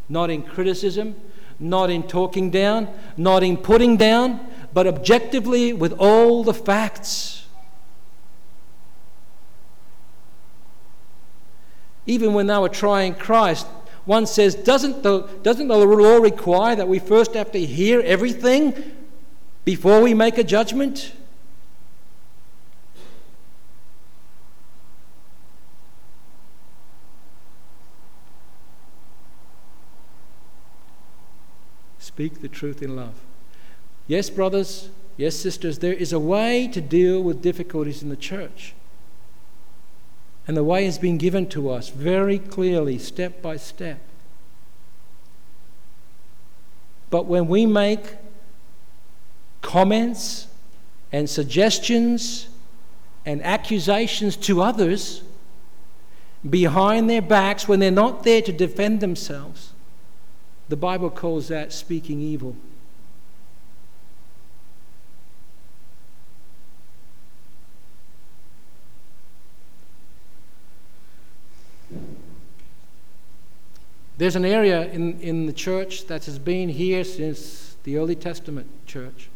[0.08, 1.16] Not in criticism,
[1.60, 4.40] not in talking down, not in putting down,
[4.72, 7.31] but objectively with all the facts.
[12.12, 13.66] Even when they were trying Christ,
[14.04, 18.74] one says, doesn't the, doesn't the law require that we first have to hear everything
[19.64, 21.14] before we make a judgment?
[31.98, 33.14] Speak the truth in love.
[34.08, 38.74] Yes, brothers, yes, sisters, there is a way to deal with difficulties in the church.
[40.48, 44.00] And the way has been given to us very clearly, step by step.
[47.10, 48.16] But when we make
[49.62, 50.48] comments
[51.12, 52.48] and suggestions
[53.26, 55.22] and accusations to others
[56.50, 59.74] behind their backs when they're not there to defend themselves,
[60.70, 62.56] the Bible calls that speaking evil.
[74.22, 78.68] There's an area in, in the church that has been here since the early Testament
[78.86, 79.30] church,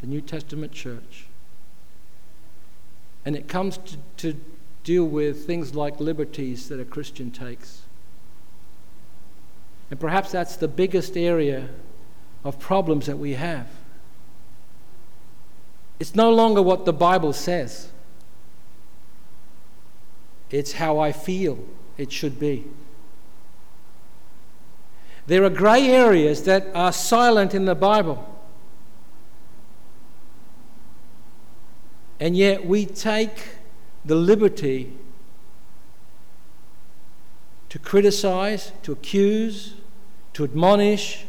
[0.00, 1.26] the New Testament church.
[3.26, 4.40] And it comes to, to
[4.84, 7.82] deal with things like liberties that a Christian takes.
[9.90, 11.68] And perhaps that's the biggest area
[12.42, 13.68] of problems that we have.
[16.00, 17.90] It's no longer what the Bible says,
[20.50, 21.58] it's how I feel
[21.98, 22.64] it should be.
[25.26, 28.32] There are grey areas that are silent in the Bible.
[32.20, 33.42] And yet we take
[34.04, 34.92] the liberty
[37.68, 39.74] to criticize, to accuse,
[40.32, 41.26] to admonish,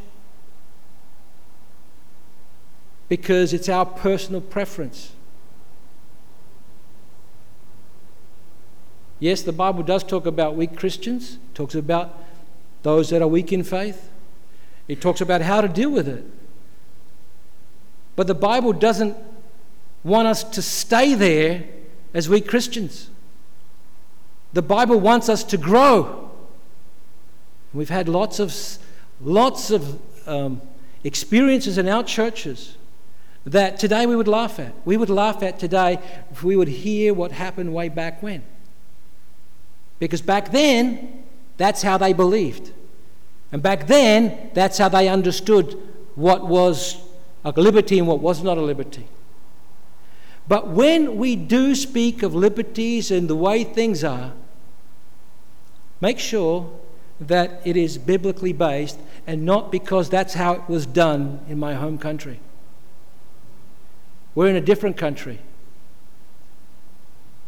[3.10, 5.14] because it's our personal preference.
[9.20, 12.27] Yes, the Bible does talk about weak Christians, talks about
[12.84, 14.10] those that are weak in faith.
[14.88, 16.26] It talks about how to deal with it.
[18.16, 19.16] But the Bible doesn't
[20.04, 21.66] want us to stay there
[22.14, 23.10] as weak Christians.
[24.54, 26.32] The Bible wants us to grow.
[27.74, 28.56] We've had lots of,
[29.22, 30.62] lots of um,
[31.04, 32.76] experiences in our churches
[33.46, 34.74] that today we would laugh at.
[34.84, 36.00] We would laugh at today
[36.32, 38.44] if we would hear what happened way back when.
[40.00, 41.17] Because back then,
[41.58, 42.72] that's how they believed.
[43.52, 45.78] And back then, that's how they understood
[46.16, 46.98] what was
[47.46, 49.08] a liberty and what was not a liberty.
[50.48, 54.34] But when we do speak of liberties and the way things are,
[56.00, 56.72] make sure
[57.20, 61.74] that it is biblically based and not because that's how it was done in my
[61.74, 62.40] home country.
[64.36, 65.40] We're in a different country.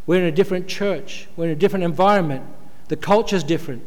[0.07, 1.27] We're in a different church.
[1.37, 2.43] We're in a different environment.
[2.87, 3.83] The culture's different.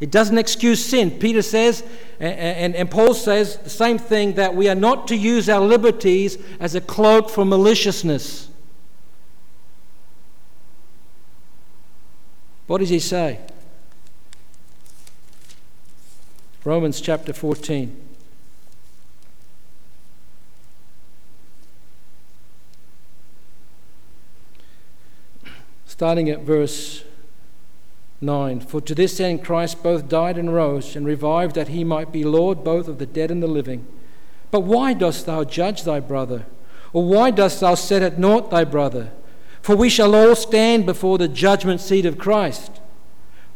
[0.00, 1.10] It doesn't excuse sin.
[1.10, 1.82] Peter says,
[2.18, 5.60] and, and, and, Paul says the same thing that we are not to use our
[5.60, 8.48] liberties as a cloak for maliciousness.
[12.66, 13.40] What does he say?
[16.64, 17.94] Romans chapter 14.
[25.86, 27.04] Starting at verse
[28.20, 32.12] 9 For to this end Christ both died and rose, and revived that he might
[32.12, 33.86] be Lord both of the dead and the living.
[34.50, 36.46] But why dost thou judge thy brother?
[36.92, 39.12] Or why dost thou set at naught thy brother?
[39.62, 42.80] For we shall all stand before the judgment seat of Christ.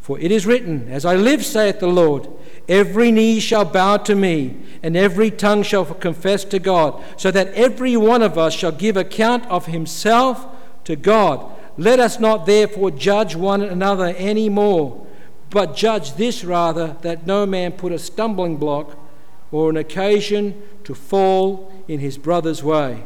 [0.01, 2.29] For it is written, As I live, saith the Lord,
[2.69, 7.49] every knee shall bow to me, and every tongue shall confess to God, so that
[7.55, 10.47] every one of us shall give account of himself
[10.85, 11.51] to God.
[11.77, 15.07] Let us not therefore judge one another any more,
[15.51, 18.97] but judge this rather, that no man put a stumbling block
[19.51, 23.05] or an occasion to fall in his brother's way.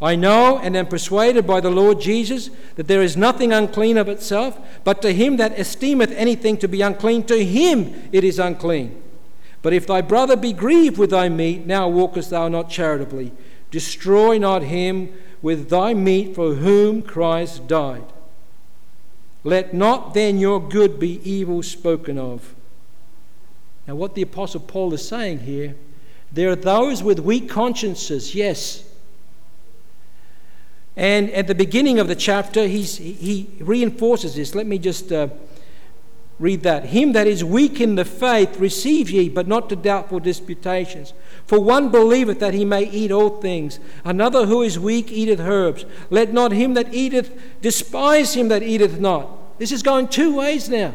[0.00, 4.08] I know and am persuaded by the Lord Jesus that there is nothing unclean of
[4.08, 9.02] itself, but to him that esteemeth anything to be unclean, to him it is unclean.
[9.60, 13.32] But if thy brother be grieved with thy meat, now walkest thou not charitably.
[13.72, 15.12] Destroy not him
[15.42, 18.04] with thy meat for whom Christ died.
[19.44, 22.54] Let not then your good be evil spoken of.
[23.86, 25.74] Now, what the Apostle Paul is saying here,
[26.30, 28.84] there are those with weak consciences, yes.
[30.94, 34.54] And at the beginning of the chapter, he's, he reinforces this.
[34.54, 35.28] Let me just uh,
[36.38, 36.86] read that.
[36.86, 41.14] Him that is weak in the faith receive ye, but not to doubtful disputations.
[41.48, 45.84] For one believeth that he may eat all things, another who is weak eateth herbs.
[46.10, 49.58] Let not him that eateth despise him that eateth not.
[49.58, 50.94] This is going two ways now.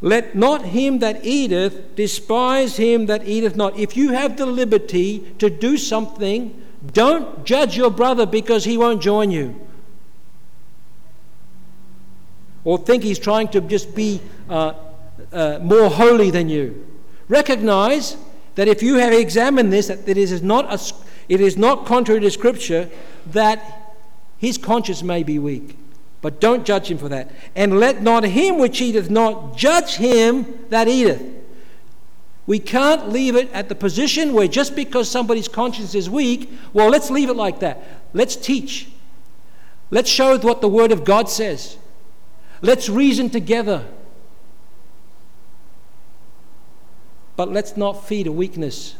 [0.00, 3.78] Let not him that eateth despise him that eateth not.
[3.78, 6.60] If you have the liberty to do something,
[6.92, 9.60] don't judge your brother because he won't join you.
[12.64, 14.72] or think he's trying to just be uh,
[15.32, 16.86] uh, more holy than you.
[17.28, 18.16] Recognize
[18.54, 20.94] that if you have examined this, that it is not, a,
[21.28, 22.90] it is not contrary to Scripture,
[23.26, 23.94] that
[24.38, 25.78] his conscience may be weak.
[26.20, 27.30] But don't judge him for that.
[27.56, 31.22] And let not him which eateth not judge him that eateth.
[32.46, 36.90] We can't leave it at the position where just because somebody's conscience is weak, well,
[36.90, 37.82] let's leave it like that.
[38.12, 38.88] Let's teach.
[39.90, 41.76] Let's show what the Word of God says.
[42.60, 43.86] Let's reason together.
[47.36, 48.96] But let's not feed a weakness.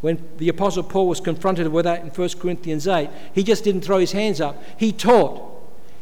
[0.00, 3.80] When the Apostle Paul was confronted with that in 1 Corinthians 8, he just didn't
[3.80, 4.62] throw his hands up.
[4.76, 5.50] He taught.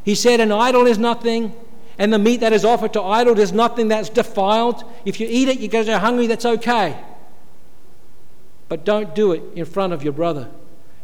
[0.05, 1.55] He said, An idol is nothing,
[1.99, 4.83] and the meat that is offered to idols is nothing that's defiled.
[5.05, 6.99] If you eat it, you go hungry, that's okay.
[8.69, 10.49] But don't do it in front of your brother.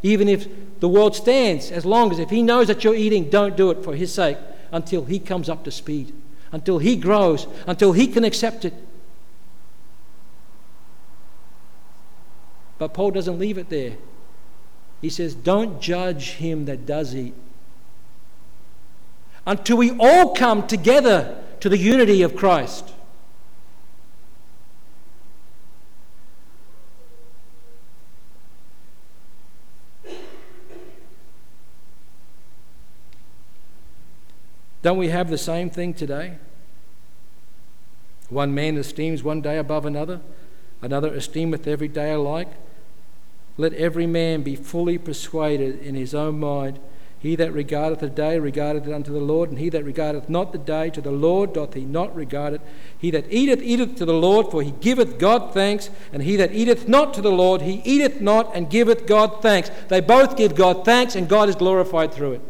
[0.02, 0.48] Even if
[0.80, 3.84] the world stands, as long as if he knows that you're eating, don't do it
[3.84, 4.38] for his sake
[4.72, 6.12] until he comes up to speed
[6.52, 8.74] until he grows, until he can accept it.
[12.78, 13.96] But Paul doesn't leave it there.
[15.00, 17.34] He says, Don't judge him that does eat.
[19.46, 22.92] Until we all come together to the unity of Christ.
[34.82, 36.38] Don't we have the same thing today?
[38.28, 40.20] One man esteems one day above another,
[40.82, 42.50] another esteemeth every day alike.
[43.56, 46.78] Let every man be fully persuaded in his own mind.
[47.20, 50.52] He that regardeth the day regardeth it unto the Lord, and he that regardeth not
[50.52, 52.60] the day to the Lord doth he not regard it.
[52.96, 56.54] He that eateth, eateth to the Lord, for he giveth God thanks, and he that
[56.54, 59.72] eateth not to the Lord, he eateth not and giveth God thanks.
[59.88, 62.42] They both give God thanks, and God is glorified through it.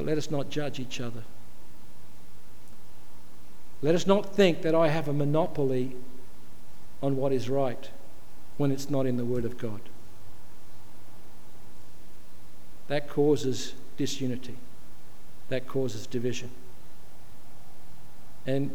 [0.00, 1.24] But let us not judge each other.
[3.82, 5.94] Let us not think that I have a monopoly
[7.02, 7.90] on what is right
[8.56, 9.82] when it's not in the Word of God.
[12.88, 14.56] That causes disunity,
[15.50, 16.50] that causes division.
[18.46, 18.70] And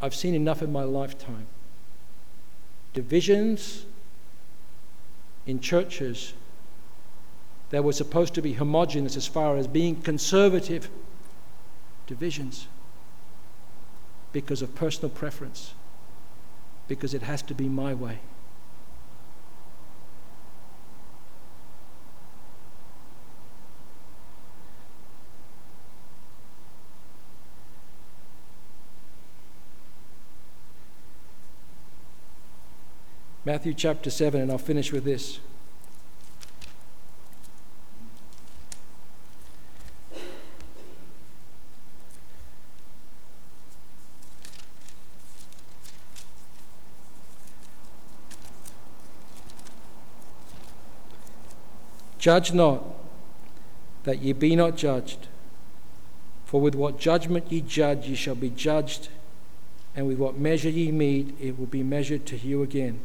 [0.00, 1.46] I've seen enough in my lifetime.
[2.94, 3.84] Divisions
[5.46, 6.32] in churches
[7.70, 10.88] that were supposed to be homogenous as far as being conservative
[12.06, 12.66] divisions
[14.32, 15.74] because of personal preference,
[16.86, 18.18] because it has to be my way.
[33.44, 35.40] Matthew chapter 7, and I'll finish with this.
[52.18, 52.84] Judge not,
[54.04, 55.28] that ye be not judged.
[56.44, 59.08] For with what judgment ye judge, ye shall be judged,
[59.94, 63.00] and with what measure ye mete, it will be measured to you again.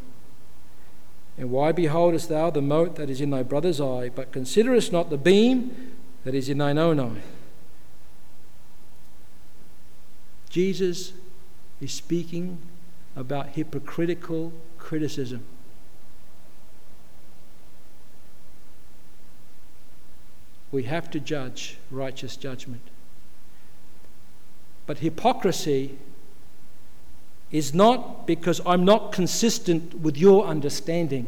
[1.37, 5.09] And why beholdest thou the mote that is in thy brother's eye, but considerest not
[5.09, 5.93] the beam
[6.23, 7.21] that is in thine own eye?
[10.49, 11.13] Jesus
[11.81, 12.59] is speaking
[13.15, 15.43] about hypocritical criticism.
[20.73, 22.81] We have to judge righteous judgment.
[24.87, 25.99] But hypocrisy
[27.51, 31.27] is not because I'm not consistent with your understanding.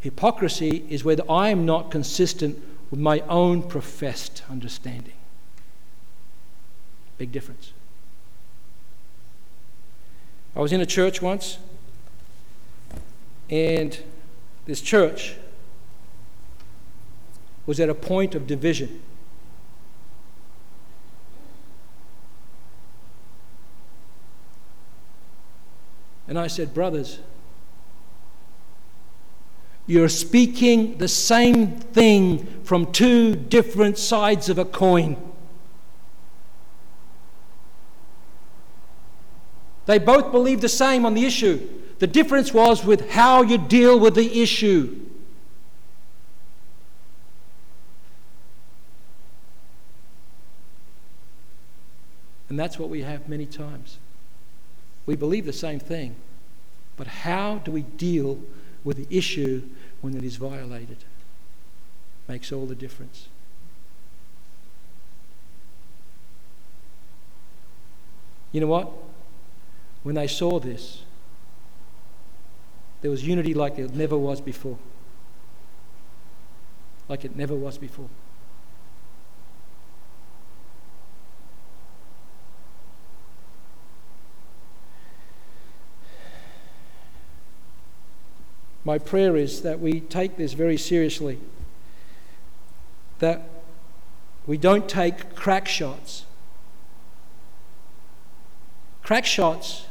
[0.00, 5.14] Hypocrisy is whether I am not consistent with my own professed understanding.
[7.16, 7.72] Big difference.
[10.54, 11.56] I was in a church once,
[13.48, 13.98] and
[14.66, 15.36] this church
[17.66, 19.02] was at a point of division.
[26.28, 27.20] And I said, Brothers,
[29.86, 35.16] you're speaking the same thing from two different sides of a coin.
[39.86, 41.68] They both believe the same on the issue.
[42.00, 45.05] The difference was with how you deal with the issue.
[52.48, 53.98] And that's what we have many times.
[55.04, 56.16] We believe the same thing,
[56.96, 58.40] But how do we deal
[58.82, 59.62] with the issue
[60.00, 60.98] when it is violated?
[62.26, 63.28] Makes all the difference.
[68.52, 68.90] You know what?
[70.02, 71.02] When they saw this,
[73.02, 74.78] there was unity like it never was before.
[77.08, 78.08] Like it never was before.
[88.86, 91.40] My prayer is that we take this very seriously,
[93.18, 93.50] that
[94.46, 96.24] we don't take crack shots.
[99.02, 99.86] Crack shots,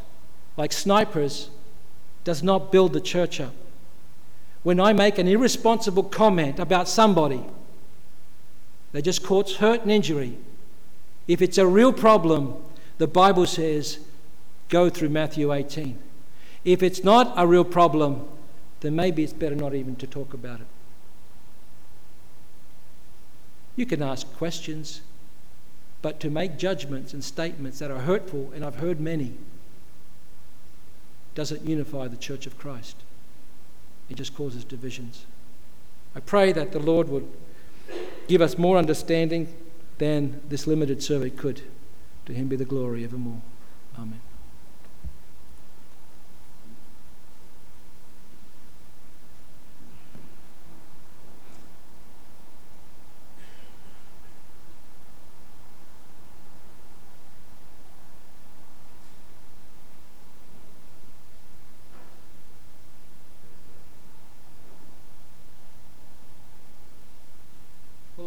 [0.55, 1.49] like snipers,
[2.23, 3.53] does not build the church up.
[4.63, 7.43] When I make an irresponsible comment about somebody,
[8.93, 10.37] they just cause hurt and injury.
[11.27, 12.55] If it's a real problem,
[12.97, 13.99] the Bible says,
[14.69, 15.99] go through Matthew 18.
[16.63, 18.29] If it's not a real problem,
[18.85, 20.67] then maybe it's better not even to talk about it.
[23.75, 25.01] You can ask questions,
[26.03, 29.33] but to make judgments and statements that are hurtful, and I've heard many,
[31.33, 32.95] doesn't unify the church of Christ.
[34.09, 35.25] It just causes divisions.
[36.15, 37.27] I pray that the Lord would
[38.27, 39.53] give us more understanding
[39.97, 41.63] than this limited survey could.
[42.27, 43.41] To him be the glory evermore.
[43.97, 44.21] Amen.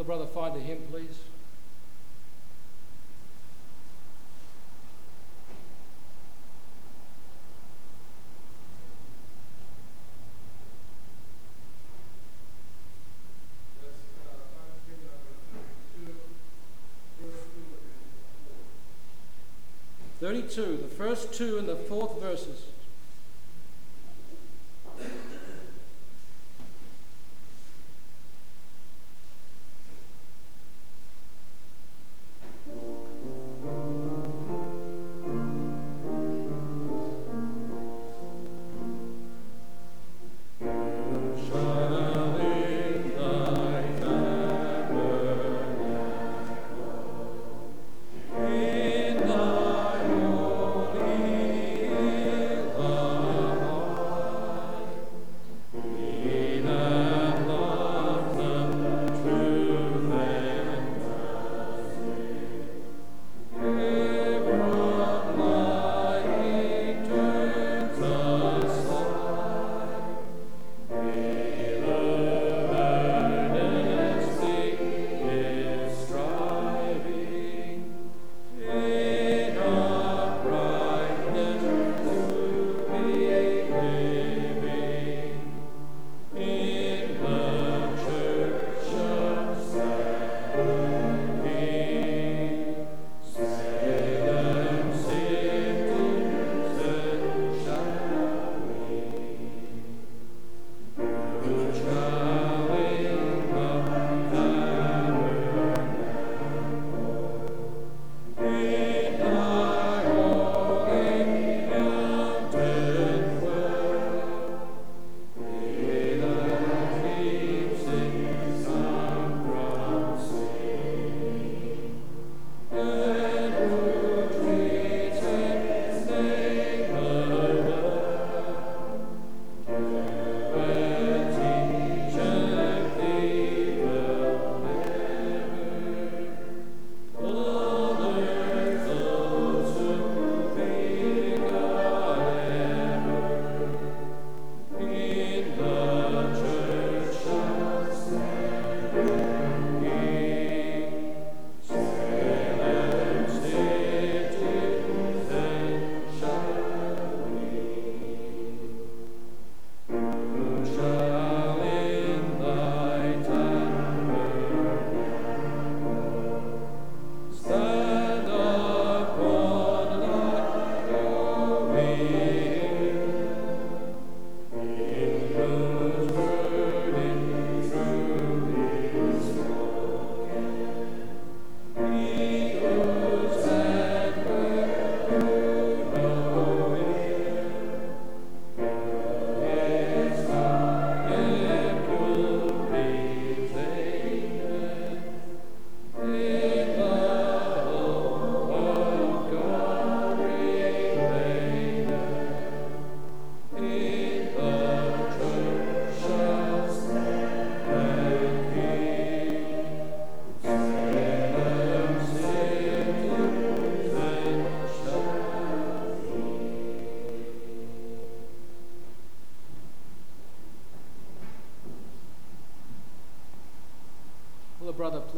[0.09, 1.19] brother find the hymn, please?
[20.21, 22.65] Thirty-two, the first two and the fourth verses.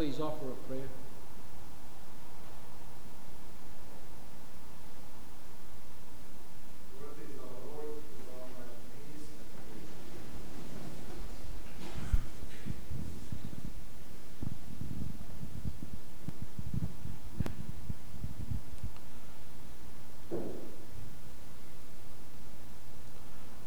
[0.00, 0.80] Please offer a prayer.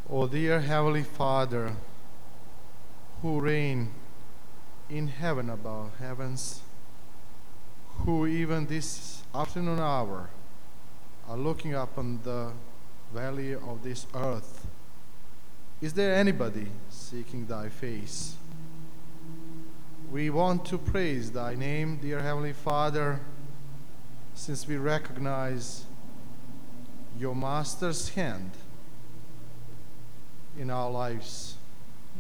[0.10, 1.76] O dear Heavenly Father,
[3.22, 3.92] who reign
[4.94, 6.62] in heaven above heavens,
[8.06, 10.30] who even this afternoon hour
[11.28, 12.52] are looking upon the
[13.12, 14.68] valley of this earth,
[15.82, 18.36] is there anybody seeking thy face?
[20.12, 23.20] We want to praise thy name, dear Heavenly Father,
[24.36, 25.86] since we recognize
[27.18, 28.52] your Master's hand
[30.56, 31.56] in our lives.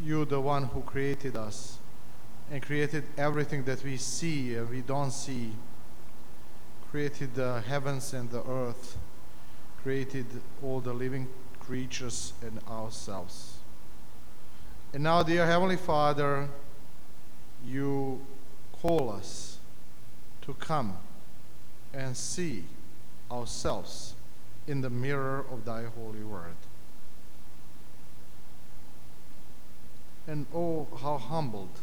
[0.04, 1.78] You, the one who created us
[2.52, 5.52] and created everything that we see and we don't see,
[6.92, 8.98] created the heavens and the earth,
[9.82, 10.26] created
[10.62, 11.28] all the living
[11.60, 13.58] creatures and ourselves.
[14.94, 16.48] And now, dear Heavenly Father,
[17.66, 18.22] you
[18.82, 19.58] call us
[20.42, 20.98] to come
[21.94, 22.64] and see
[23.32, 24.14] ourselves
[24.68, 26.56] in the mirror of thy holy word.
[30.28, 31.80] And oh, how humbled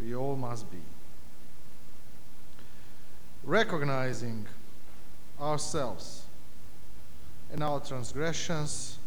[0.00, 0.78] we all must be.
[3.44, 4.46] Recognizing
[5.40, 6.24] ourselves
[7.52, 8.98] and our transgressions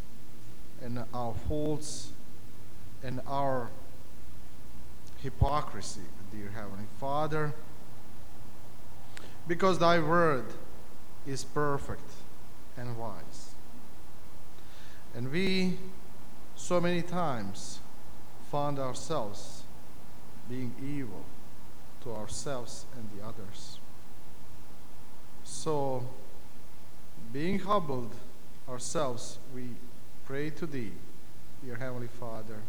[0.82, 2.12] and our faults
[3.04, 3.70] and our
[5.22, 7.54] hypocrisy, dear Heavenly Father,
[9.48, 10.46] because Thy Word
[11.28, 12.10] is perfect
[12.78, 13.52] and wise.
[15.16, 15.78] And we,
[16.56, 17.80] so many times,
[18.52, 19.59] found ourselves
[20.50, 21.24] being evil
[22.04, 23.80] to ourselves and the others.
[25.44, 26.04] So,
[27.32, 28.14] being humbled
[28.68, 29.70] ourselves, we
[30.26, 30.92] pray to Thee,
[31.64, 32.62] dear Heavenly Father.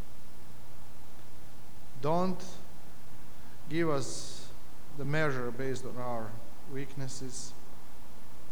[2.02, 2.42] Don't
[3.68, 4.48] give us
[4.98, 6.26] the measure based on our
[6.72, 7.52] weaknesses,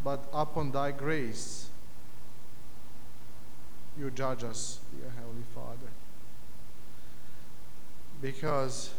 [0.05, 1.69] but upon Thy grace,
[3.99, 5.91] you judge us, dear Heavenly Father.
[8.23, 8.91] Because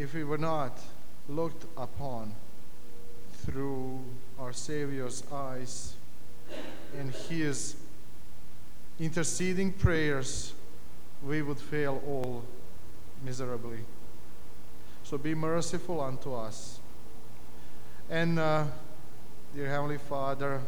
[0.00, 0.78] if we were not
[1.28, 2.34] looked upon
[3.34, 4.00] through
[4.38, 5.92] our Savior's eyes
[6.98, 7.76] and His
[8.98, 10.54] interceding prayers,
[11.22, 12.42] we would fail all
[13.22, 13.80] miserably.
[15.04, 16.80] So be merciful unto us.
[18.08, 18.64] And, uh,
[19.54, 20.62] dear Heavenly Father,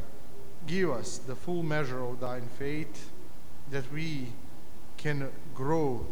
[0.66, 3.10] give us the full measure of thine faith
[3.70, 4.26] that we
[4.98, 6.04] can grow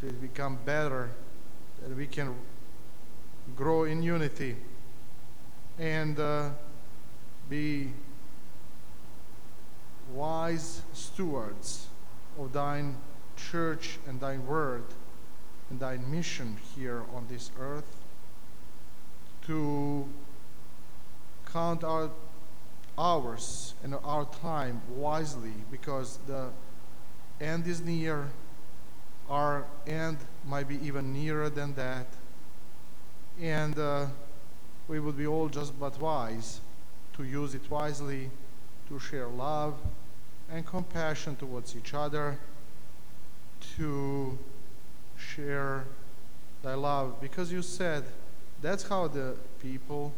[0.00, 1.10] so it become better,
[1.82, 2.34] that we can
[3.56, 4.56] grow in unity
[5.78, 6.50] and uh,
[7.48, 7.90] be
[10.12, 11.86] wise stewards
[12.38, 12.96] of thine
[13.36, 14.84] church and thine word
[15.70, 17.96] and thine mission here on this earth
[19.46, 20.06] to
[21.52, 22.10] count our
[22.98, 26.48] hours and our time wisely because the
[27.40, 28.28] end is near
[29.30, 32.06] our end might be even nearer than that.
[33.40, 34.06] And uh,
[34.88, 36.60] we would be all just but wise
[37.16, 38.28] to use it wisely,
[38.88, 39.78] to share love
[40.50, 42.38] and compassion towards each other,
[43.76, 44.36] to
[45.16, 45.84] share
[46.62, 47.20] thy love.
[47.20, 48.02] Because you said
[48.60, 50.12] that's how the people,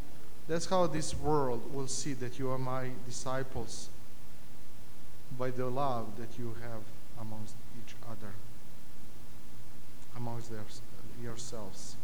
[0.48, 3.90] that's how this world will see that you are my disciples
[5.38, 6.82] by the love that you have
[7.20, 8.32] amongst each other
[11.22, 11.96] yourselves.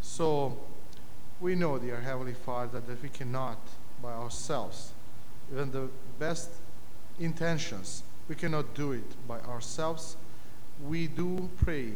[0.00, 0.56] So
[1.40, 3.58] we know, dear Heavenly Father, that we cannot
[4.02, 4.92] by ourselves,
[5.52, 6.50] even the best
[7.18, 10.16] intentions, we cannot do it by ourselves.
[10.86, 11.92] We do pray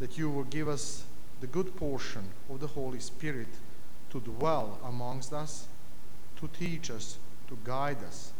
[0.00, 1.04] that you will give us
[1.40, 3.48] the good portion of the Holy Spirit
[4.10, 5.66] to dwell amongst us,
[6.40, 8.32] to teach us, to guide us,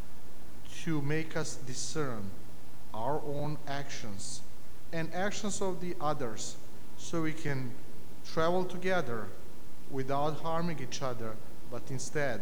[0.84, 2.30] to make us discern
[2.94, 4.42] our own actions
[4.92, 6.56] and actions of the others
[6.98, 7.70] so we can
[8.32, 9.26] travel together
[9.90, 11.34] without harming each other,
[11.70, 12.40] but instead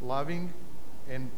[0.00, 0.52] loving
[1.08, 1.30] and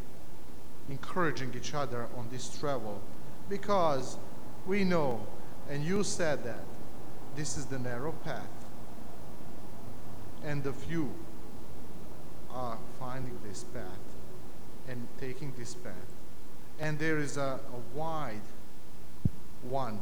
[0.89, 3.01] encouraging each other on this travel.
[3.49, 4.17] Because
[4.67, 5.27] we know,
[5.69, 6.65] and you said that,
[7.37, 8.49] this is the narrow path,
[10.45, 11.11] and the few
[12.53, 13.85] are finding this path
[14.89, 15.95] and taking this path.
[16.81, 18.41] And there is a, a wide
[19.63, 20.01] one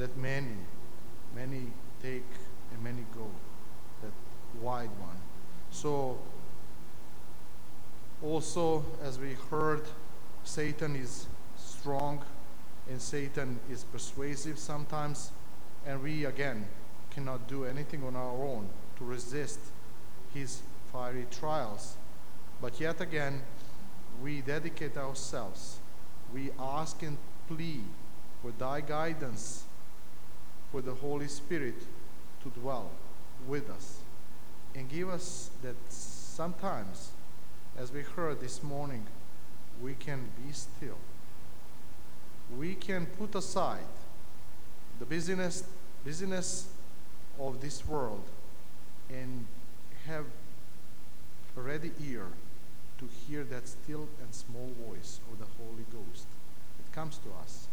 [0.00, 0.56] that many,
[1.36, 1.66] many
[2.02, 2.24] take
[2.72, 3.26] and many go.
[4.02, 4.12] That
[4.62, 5.16] wide one.
[5.70, 6.18] So,
[8.22, 9.82] also, as we heard,
[10.42, 11.26] Satan is
[11.58, 12.24] strong
[12.88, 15.32] and Satan is persuasive sometimes,
[15.86, 16.66] and we again
[17.10, 19.60] cannot do anything on our own to resist
[20.32, 21.96] his fiery trials.
[22.62, 23.42] But yet again,
[24.22, 25.78] we dedicate ourselves.
[26.32, 27.84] We ask and plead
[28.40, 29.64] for thy guidance,
[30.70, 31.74] for the Holy Spirit
[32.42, 32.90] to dwell
[33.46, 33.98] with us
[34.74, 37.10] and give us that sometimes,
[37.78, 39.06] as we heard this morning,
[39.82, 40.98] we can be still.
[42.56, 43.78] We can put aside
[44.98, 45.64] the busyness,
[46.04, 46.68] busyness
[47.38, 48.24] of this world
[49.08, 49.46] and
[50.06, 50.26] have
[51.56, 52.26] a ready ear
[52.98, 56.26] to hear that still and small voice of the Holy Ghost
[56.76, 57.66] that comes to us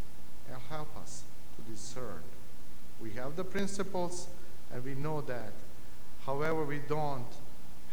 [0.48, 1.24] and help us
[1.56, 2.24] to discern.
[3.02, 4.28] We have the principles
[4.74, 5.54] and we know that.
[6.26, 7.26] However, we don't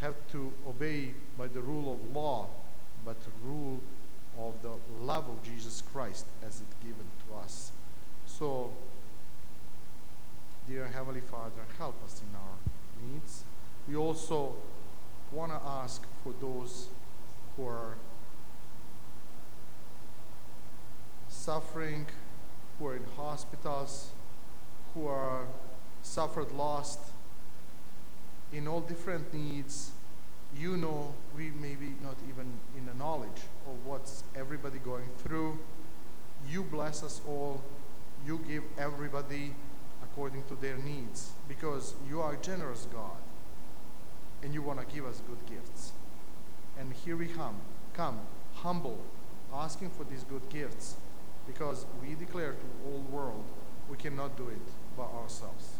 [0.00, 2.48] have to obey by the rule of law,
[3.04, 3.80] but the rule
[4.38, 7.72] of the love of Jesus Christ as it given to us.
[8.26, 8.72] So,
[10.68, 13.44] dear Heavenly Father, help us in our needs.
[13.88, 14.54] We also
[15.30, 16.88] want to ask for those
[17.56, 17.96] who are
[21.28, 22.06] suffering,
[22.78, 24.10] who are in hospitals,
[24.94, 25.46] who are
[26.02, 27.00] suffered lost
[28.52, 29.90] in all different needs.
[30.56, 32.46] You know, we maybe not even
[32.78, 35.58] in the knowledge of what's everybody going through.
[36.48, 37.62] You bless us all.
[38.24, 39.54] You give everybody
[40.02, 43.18] according to their needs because you are generous God
[44.42, 45.92] and you want to give us good gifts.
[46.78, 47.56] And here we come,
[47.94, 48.20] come,
[48.54, 48.98] humble,
[49.52, 50.94] asking for these good gifts
[51.46, 53.44] because we declare to all world
[53.90, 55.74] we cannot do it by ourselves.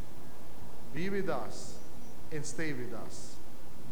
[0.95, 1.77] Be with us
[2.33, 3.37] and stay with us,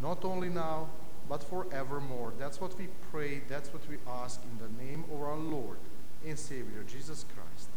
[0.00, 0.88] not only now,
[1.28, 2.32] but forevermore.
[2.38, 5.78] That's what we pray, that's what we ask in the name of our Lord
[6.26, 7.68] and Savior, Jesus Christ.